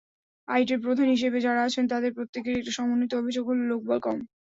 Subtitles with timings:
[0.47, 4.17] আইটির প্রধান হিসেবে যাঁরা আছেন, তাঁদের প্রত্যেকেরই একটি সমন্বিত অভিযোগ হলো—লোকবল কম।